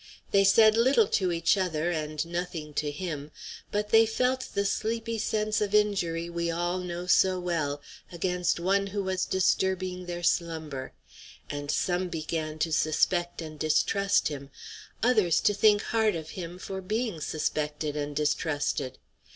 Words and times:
They 0.31 0.43
said 0.43 0.75
little 0.75 1.05
to 1.09 1.31
each 1.31 1.57
other 1.59 1.91
and 1.91 2.25
nothing 2.25 2.73
to 2.73 2.89
him; 2.89 3.29
but 3.71 3.89
they 3.91 4.07
felt 4.07 4.47
the 4.55 4.65
sleepy 4.65 5.19
sense 5.19 5.61
of 5.61 5.75
injury 5.75 6.27
we 6.27 6.49
all 6.49 6.79
know 6.79 7.05
so 7.05 7.39
well 7.39 7.83
against 8.11 8.59
one 8.59 8.87
who 8.87 9.03
was 9.03 9.25
disturbing 9.25 10.07
their 10.07 10.23
slumber; 10.23 10.93
and 11.51 11.69
some 11.69 12.09
began 12.09 12.57
to 12.57 12.71
suspect 12.73 13.43
and 13.43 13.59
distrust 13.59 14.29
him, 14.29 14.49
others 15.03 15.39
to 15.41 15.53
think 15.53 15.83
hard 15.83 16.15
of 16.15 16.31
him 16.31 16.57
for 16.57 16.81
being 16.81 17.21
suspected 17.21 17.95
and 17.95 18.15
distrusted. 18.15 18.97